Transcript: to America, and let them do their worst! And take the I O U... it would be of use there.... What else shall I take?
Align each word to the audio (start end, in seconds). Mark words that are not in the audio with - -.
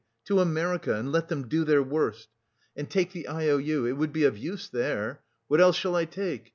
to 0.25 0.39
America, 0.39 0.95
and 0.97 1.11
let 1.11 1.27
them 1.27 1.47
do 1.47 1.63
their 1.63 1.83
worst! 1.83 2.27
And 2.75 2.89
take 2.89 3.11
the 3.11 3.27
I 3.27 3.49
O 3.49 3.57
U... 3.59 3.85
it 3.85 3.91
would 3.91 4.11
be 4.11 4.23
of 4.23 4.35
use 4.35 4.67
there.... 4.67 5.21
What 5.47 5.61
else 5.61 5.75
shall 5.75 5.95
I 5.95 6.05
take? 6.05 6.49